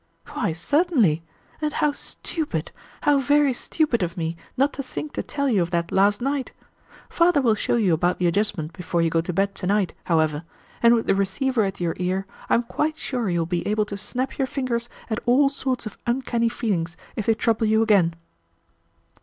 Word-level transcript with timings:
"Why, 0.33 0.51
certainly; 0.51 1.21
and 1.61 1.73
how 1.73 1.91
stupid, 1.91 2.71
how 3.01 3.19
very 3.19 3.53
stupid, 3.53 4.01
of 4.01 4.17
me 4.17 4.35
not 4.57 4.73
to 4.73 4.81
think 4.81 5.13
to 5.13 5.21
tell 5.21 5.47
you 5.47 5.61
of 5.61 5.69
that 5.69 5.91
last 5.91 6.21
night! 6.23 6.53
Father 7.07 7.39
will 7.39 7.53
show 7.53 7.75
you 7.75 7.93
about 7.93 8.17
the 8.17 8.25
adjustment 8.25 8.73
before 8.73 9.03
you 9.03 9.11
go 9.11 9.21
to 9.21 9.31
bed 9.31 9.53
to 9.53 9.67
night, 9.67 9.93
however; 10.05 10.43
and 10.81 10.95
with 10.95 11.05
the 11.05 11.13
receiver 11.13 11.61
at 11.63 11.79
your 11.79 11.93
ear, 11.99 12.25
I 12.49 12.55
am 12.55 12.63
quite 12.63 12.97
sure 12.97 13.29
you 13.29 13.37
will 13.41 13.45
be 13.45 13.67
able 13.67 13.85
to 13.85 13.95
snap 13.95 14.39
your 14.39 14.47
fingers 14.47 14.89
at 15.07 15.19
all 15.27 15.49
sorts 15.49 15.85
of 15.85 15.99
uncanny 16.07 16.49
feelings 16.49 16.97
if 17.15 17.27
they 17.27 17.35
trouble 17.35 17.67
you 17.67 17.83
again." 17.83 18.15